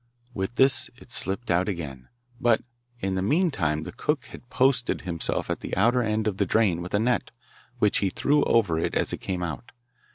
[0.33, 2.07] With this it slipped out again,
[2.39, 2.63] but
[3.01, 6.81] in the meantime the cook had posted himself at the outer end of the drain
[6.81, 7.29] with a net,
[7.77, 9.71] which he threw over it as it came out.